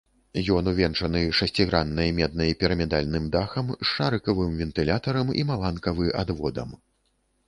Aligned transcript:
Ён 0.53 0.69
увенчаны 0.69 1.19
шасціграннай 1.39 2.09
меднай 2.19 2.55
пірамідальным 2.63 3.27
дахам 3.35 3.69
з 3.75 3.89
шарыкавым 3.91 4.55
вентылятарам 4.63 5.27
і 5.43 5.45
маланкавы 5.51 6.07
адводам. 6.23 6.69